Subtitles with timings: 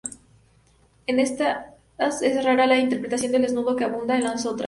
[1.05, 4.59] En estas es rara la interpretación del desnudo, que abunda en las otras.